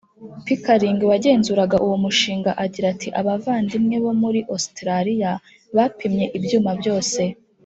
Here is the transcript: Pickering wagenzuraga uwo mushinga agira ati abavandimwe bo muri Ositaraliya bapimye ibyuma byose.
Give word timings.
Pickering 0.45 0.99
wagenzuraga 1.11 1.75
uwo 1.85 1.95
mushinga 2.03 2.51
agira 2.63 2.85
ati 2.93 3.07
abavandimwe 3.19 3.95
bo 4.03 4.11
muri 4.21 4.39
Ositaraliya 4.55 5.31
bapimye 5.75 6.25
ibyuma 6.37 6.71
byose. 6.79 7.21